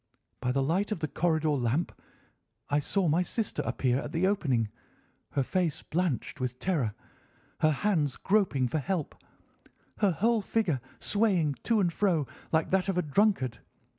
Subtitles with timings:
[0.39, 1.91] By the light of the corridor lamp
[2.71, 4.69] I saw my sister appear at the opening,
[5.33, 6.95] her face blanched with terror,
[7.59, 9.13] her hands groping for help,
[9.99, 13.59] her whole figure swaying to and fro like that of a drunkard.